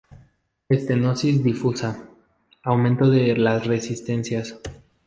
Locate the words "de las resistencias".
3.11-4.57